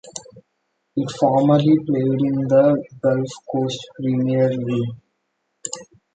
It 0.95 1.11
formerly 1.11 1.77
played 1.85 2.21
in 2.23 2.47
the 2.47 2.83
Gulf 3.03 3.29
Coast 3.51 3.87
Premier 3.99 4.49
League. 4.49 4.95